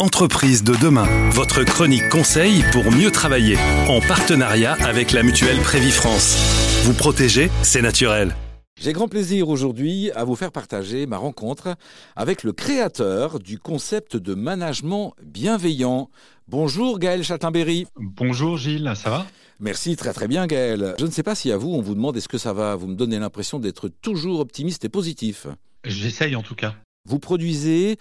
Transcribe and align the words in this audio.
Entreprise 0.00 0.64
de 0.64 0.72
demain, 0.82 1.06
votre 1.28 1.62
chronique 1.62 2.08
conseil 2.08 2.64
pour 2.72 2.90
mieux 2.90 3.10
travailler, 3.10 3.58
en 3.86 4.00
partenariat 4.00 4.72
avec 4.72 5.12
la 5.12 5.22
mutuelle 5.22 5.58
Prévifrance. 5.58 6.38
Vous 6.84 6.94
protéger, 6.94 7.50
c'est 7.62 7.82
naturel. 7.82 8.34
J'ai 8.80 8.94
grand 8.94 9.08
plaisir 9.08 9.50
aujourd'hui 9.50 10.10
à 10.12 10.24
vous 10.24 10.36
faire 10.36 10.52
partager 10.52 11.04
ma 11.04 11.18
rencontre 11.18 11.76
avec 12.16 12.44
le 12.44 12.54
créateur 12.54 13.40
du 13.40 13.58
concept 13.58 14.16
de 14.16 14.32
management 14.32 15.12
bienveillant. 15.22 16.08
Bonjour 16.48 16.98
Gaël 16.98 17.22
Chatimberry. 17.22 17.86
Bonjour 17.96 18.56
Gilles, 18.56 18.90
ça 18.96 19.10
va? 19.10 19.26
Merci, 19.58 19.96
très 19.96 20.14
très 20.14 20.28
bien 20.28 20.46
Gaël. 20.46 20.94
Je 20.98 21.04
ne 21.04 21.10
sais 21.10 21.22
pas 21.22 21.34
si 21.34 21.52
à 21.52 21.58
vous 21.58 21.74
on 21.74 21.82
vous 21.82 21.94
demande 21.94 22.16
est-ce 22.16 22.26
que 22.26 22.38
ça 22.38 22.54
va, 22.54 22.74
vous 22.74 22.86
me 22.86 22.94
donnez 22.94 23.18
l'impression 23.18 23.58
d'être 23.58 23.90
toujours 24.00 24.40
optimiste 24.40 24.82
et 24.82 24.88
positif? 24.88 25.46
J'essaye 25.84 26.36
en 26.36 26.42
tout 26.42 26.54
cas. 26.54 26.74
Vous 27.08 27.18
produisez 27.18 27.96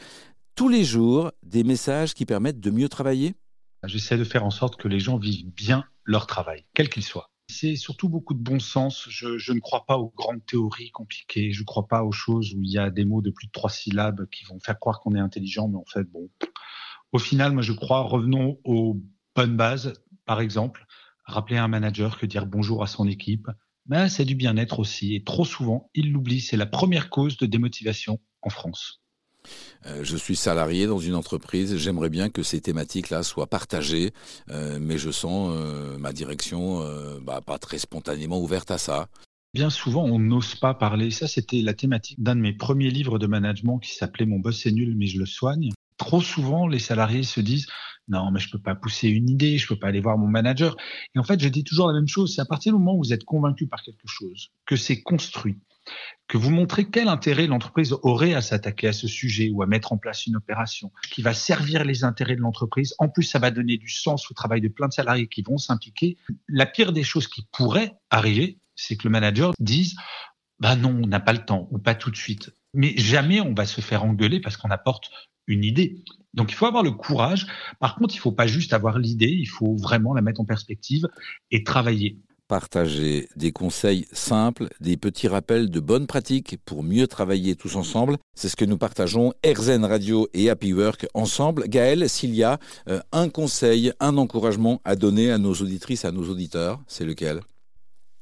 tous 0.59 0.67
les 0.67 0.83
jours 0.83 1.31
des 1.41 1.63
messages 1.63 2.13
qui 2.13 2.25
permettent 2.25 2.59
de 2.59 2.69
mieux 2.69 2.89
travailler? 2.89 3.33
J'essaie 3.85 4.17
de 4.17 4.25
faire 4.25 4.43
en 4.43 4.51
sorte 4.51 4.75
que 4.75 4.89
les 4.89 4.99
gens 4.99 5.15
vivent 5.17 5.49
bien 5.53 5.85
leur 6.03 6.27
travail, 6.27 6.65
quel 6.73 6.89
qu'il 6.89 7.01
soit. 7.01 7.31
C'est 7.49 7.77
surtout 7.77 8.09
beaucoup 8.09 8.33
de 8.33 8.43
bon 8.43 8.59
sens. 8.59 9.07
Je, 9.07 9.53
ne 9.53 9.59
crois 9.61 9.85
pas 9.85 9.97
aux 9.97 10.11
grandes 10.17 10.45
théories 10.45 10.91
compliquées. 10.91 11.53
Je 11.53 11.61
ne 11.61 11.65
crois 11.65 11.87
pas 11.87 12.03
aux 12.03 12.11
choses 12.11 12.53
où 12.55 12.61
il 12.61 12.69
y 12.69 12.77
a 12.77 12.89
des 12.89 13.05
mots 13.05 13.21
de 13.21 13.29
plus 13.29 13.47
de 13.47 13.53
trois 13.53 13.69
syllabes 13.69 14.27
qui 14.31 14.43
vont 14.43 14.59
faire 14.59 14.77
croire 14.77 14.99
qu'on 14.99 15.15
est 15.15 15.19
intelligent, 15.21 15.69
mais 15.69 15.77
en 15.77 15.85
fait, 15.85 16.03
bon. 16.03 16.29
Au 17.13 17.19
final, 17.19 17.53
moi, 17.53 17.61
je 17.61 17.71
crois, 17.71 18.01
revenons 18.01 18.59
aux 18.65 19.01
bonnes 19.37 19.55
bases. 19.55 19.93
Par 20.25 20.41
exemple, 20.41 20.85
rappeler 21.23 21.55
à 21.55 21.63
un 21.63 21.69
manager 21.69 22.17
que 22.17 22.25
dire 22.25 22.45
bonjour 22.45 22.83
à 22.83 22.87
son 22.87 23.07
équipe, 23.07 23.47
mais 23.85 24.09
c'est 24.09 24.25
du 24.25 24.35
bien-être 24.35 24.79
aussi. 24.79 25.15
Et 25.15 25.23
trop 25.23 25.45
souvent, 25.45 25.89
il 25.93 26.11
l'oublie. 26.11 26.41
C'est 26.41 26.57
la 26.57 26.65
première 26.65 27.09
cause 27.09 27.37
de 27.37 27.45
démotivation 27.45 28.19
en 28.41 28.49
France. 28.49 29.01
Euh, 29.85 30.03
je 30.03 30.17
suis 30.17 30.35
salarié 30.35 30.87
dans 30.87 30.99
une 30.99 31.15
entreprise, 31.15 31.77
j'aimerais 31.77 32.09
bien 32.09 32.29
que 32.29 32.43
ces 32.43 32.59
thématiques-là 32.59 33.23
soient 33.23 33.47
partagées, 33.47 34.11
euh, 34.49 34.77
mais 34.81 34.97
je 34.97 35.09
sens 35.09 35.51
euh, 35.53 35.97
ma 35.97 36.11
direction 36.11 36.83
bah, 37.21 37.41
pas 37.45 37.57
très 37.57 37.77
spontanément 37.77 38.39
ouverte 38.39 38.71
à 38.71 38.77
ça. 38.77 39.07
Bien 39.53 39.69
souvent, 39.69 40.03
on 40.03 40.19
n'ose 40.19 40.55
pas 40.55 40.75
parler. 40.75 41.09
Ça, 41.09 41.27
c'était 41.27 41.61
la 41.61 41.73
thématique 41.73 42.21
d'un 42.21 42.35
de 42.35 42.41
mes 42.41 42.53
premiers 42.53 42.91
livres 42.91 43.17
de 43.17 43.25
management 43.25 43.79
qui 43.79 43.95
s'appelait 43.95 44.27
Mon 44.27 44.39
boss 44.39 44.65
est 44.65 44.71
nul, 44.71 44.95
mais 44.95 45.07
je 45.07 45.17
le 45.17 45.25
soigne. 45.25 45.71
Trop 45.97 46.21
souvent, 46.21 46.67
les 46.67 46.79
salariés 46.79 47.23
se 47.23 47.41
disent 47.41 47.67
non, 48.09 48.31
mais 48.31 48.39
je 48.39 48.49
peux 48.49 48.59
pas 48.59 48.75
pousser 48.75 49.07
une 49.07 49.29
idée, 49.29 49.57
je 49.57 49.67
peux 49.67 49.77
pas 49.77 49.87
aller 49.87 50.01
voir 50.01 50.17
mon 50.17 50.27
manager. 50.27 50.75
Et 51.15 51.19
en 51.19 51.23
fait, 51.23 51.39
je 51.39 51.47
dis 51.47 51.63
toujours 51.63 51.87
la 51.87 51.93
même 51.93 52.07
chose. 52.07 52.35
C'est 52.35 52.41
à 52.41 52.45
partir 52.45 52.73
du 52.73 52.79
moment 52.79 52.95
où 52.95 53.03
vous 53.03 53.13
êtes 53.13 53.23
convaincu 53.23 53.67
par 53.67 53.83
quelque 53.83 54.07
chose, 54.07 54.49
que 54.65 54.75
c'est 54.75 55.01
construit, 55.01 55.59
que 56.27 56.37
vous 56.37 56.49
montrez 56.49 56.89
quel 56.89 57.07
intérêt 57.07 57.45
l'entreprise 57.45 57.93
aurait 58.01 58.33
à 58.33 58.41
s'attaquer 58.41 58.87
à 58.87 58.93
ce 58.93 59.07
sujet 59.07 59.51
ou 59.53 59.61
à 59.61 59.67
mettre 59.67 59.93
en 59.93 59.97
place 59.97 60.25
une 60.25 60.35
opération 60.35 60.91
qui 61.11 61.21
va 61.21 61.33
servir 61.33 61.85
les 61.85 62.03
intérêts 62.03 62.35
de 62.35 62.41
l'entreprise. 62.41 62.95
En 62.97 63.09
plus, 63.09 63.23
ça 63.23 63.39
va 63.39 63.51
donner 63.51 63.77
du 63.77 63.89
sens 63.89 64.29
au 64.31 64.33
travail 64.33 64.61
de 64.61 64.69
plein 64.69 64.87
de 64.87 64.93
salariés 64.93 65.27
qui 65.27 65.43
vont 65.43 65.57
s'impliquer. 65.57 66.17
La 66.47 66.65
pire 66.65 66.91
des 66.91 67.03
choses 67.03 67.27
qui 67.27 67.47
pourrait 67.51 67.93
arriver, 68.09 68.57
c'est 68.75 68.97
que 68.97 69.07
le 69.07 69.11
manager 69.11 69.53
dise 69.59 69.95
bah 70.59 70.75
non, 70.75 70.99
on 71.03 71.07
n'a 71.07 71.19
pas 71.19 71.33
le 71.33 71.45
temps 71.45 71.67
ou 71.71 71.79
pas 71.79 71.95
tout 71.95 72.11
de 72.11 72.17
suite. 72.17 72.51
Mais 72.73 72.93
jamais 72.97 73.39
on 73.39 73.53
va 73.53 73.65
se 73.65 73.81
faire 73.81 74.03
engueuler 74.03 74.41
parce 74.41 74.57
qu'on 74.57 74.69
apporte 74.69 75.09
une 75.49 75.65
idée. 75.65 76.03
Donc 76.33 76.51
il 76.51 76.55
faut 76.55 76.65
avoir 76.65 76.83
le 76.83 76.91
courage. 76.91 77.47
Par 77.79 77.95
contre, 77.95 78.13
il 78.13 78.17
ne 78.17 78.21
faut 78.21 78.31
pas 78.31 78.47
juste 78.47 78.71
avoir 78.73 78.97
l'idée, 78.99 79.27
il 79.27 79.47
faut 79.47 79.75
vraiment 79.75 80.13
la 80.13 80.21
mettre 80.21 80.39
en 80.39 80.45
perspective 80.45 81.07
et 81.51 81.63
travailler 81.63 82.17
partager 82.49 83.29
des 83.35 83.51
conseils 83.51 84.07
simples, 84.11 84.69
des 84.81 84.97
petits 84.97 85.27
rappels 85.27 85.69
de 85.69 85.79
bonnes 85.79 86.07
pratiques 86.07 86.57
pour 86.65 86.83
mieux 86.83 87.07
travailler 87.07 87.55
tous 87.55 87.75
ensemble. 87.75 88.17
C'est 88.33 88.49
ce 88.49 88.55
que 88.55 88.65
nous 88.65 88.77
partageons 88.77 89.33
RZN 89.45 89.85
Radio 89.85 90.27
et 90.33 90.49
Happy 90.49 90.73
Work 90.73 91.05
ensemble. 91.13 91.69
Gaël, 91.69 92.09
s'il 92.09 92.33
y 92.33 92.43
a 92.43 92.59
euh, 92.89 92.99
un 93.11 93.29
conseil, 93.29 93.93
un 93.99 94.17
encouragement 94.17 94.81
à 94.83 94.95
donner 94.95 95.31
à 95.31 95.37
nos 95.37 95.53
auditrices, 95.53 96.05
à 96.05 96.11
nos 96.11 96.27
auditeurs, 96.27 96.81
c'est 96.87 97.05
lequel? 97.05 97.41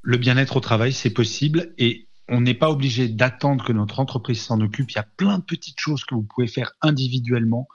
Le 0.01 0.17
bien-être 0.17 0.57
au 0.57 0.61
travail, 0.61 0.91
c'est 0.91 1.09
possible 1.09 1.73
et 1.77 2.06
on 2.29 2.41
n'est 2.41 2.53
pas 2.53 2.69
obligé 2.69 3.07
d'attendre 3.07 3.65
que 3.65 3.73
notre 3.73 3.99
entreprise 3.99 4.41
s'en 4.41 4.59
occupe. 4.61 4.91
Il 4.91 4.95
y 4.95 4.99
a 4.99 5.07
plein 5.17 5.39
de 5.39 5.43
petites 5.43 5.79
choses 5.79 6.03
que 6.03 6.15
vous 6.15 6.23
pouvez 6.23 6.47
faire 6.47 6.73
individuellement 6.81 7.67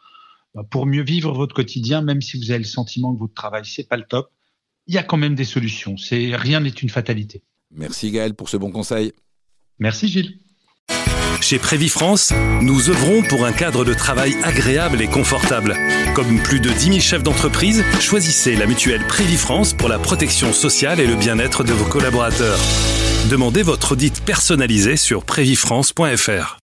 euh, 0.57 0.63
pour 0.63 0.87
mieux 0.87 1.03
vivre 1.03 1.33
votre 1.33 1.55
quotidien, 1.55 2.03
même 2.03 2.21
si 2.21 2.39
vous 2.39 2.51
avez 2.51 2.59
le 2.59 2.65
sentiment 2.65 3.15
que 3.15 3.21
votre 3.21 3.35
travail, 3.35 3.65
c'est 3.65 3.89
pas 3.89 3.97
le 3.97 4.05
top 4.05 4.31
il 4.87 4.95
y 4.95 4.99
a 4.99 5.03
quand 5.03 5.17
même 5.17 5.35
des 5.35 5.45
solutions. 5.45 5.97
C'est 5.97 6.35
rien 6.35 6.61
n'est 6.61 6.71
une 6.71 6.89
fatalité. 6.89 7.43
Merci 7.71 8.11
Gaël 8.11 8.35
pour 8.35 8.49
ce 8.49 8.57
bon 8.57 8.71
conseil. 8.71 9.13
Merci 9.79 10.09
Gilles. 10.09 10.39
Chez 11.41 11.59
Prévifrance, 11.59 12.33
nous 12.61 12.89
œuvrons 12.89 13.23
pour 13.23 13.45
un 13.45 13.53
cadre 13.53 13.85
de 13.85 13.95
travail 13.95 14.35
agréable 14.45 15.03
et 15.03 15.09
confortable. 15.09 15.77
Comme 16.15 16.41
plus 16.43 16.61
de 16.61 16.71
10 16.71 16.85
000 16.85 17.01
chefs 17.01 17.23
d'entreprise, 17.23 17.83
choisissez 18.01 18.55
la 18.55 18.67
mutuelle 18.67 19.05
Prévifrance 19.07 19.73
pour 19.73 19.89
la 19.89 19.99
protection 19.99 20.53
sociale 20.53 21.01
et 21.01 21.07
le 21.07 21.17
bien-être 21.17 21.65
de 21.65 21.73
vos 21.73 21.89
collaborateurs. 21.89 22.59
Demandez 23.31 23.63
votre 23.63 23.93
audit 23.93 24.21
personnalisé 24.25 24.97
sur 24.97 25.25
prévifrance.fr. 25.25 26.62